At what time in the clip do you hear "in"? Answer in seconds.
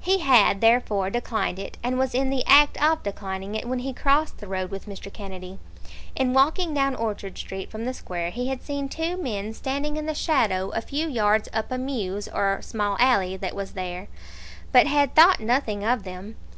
2.14-2.30, 6.14-6.32, 9.98-10.06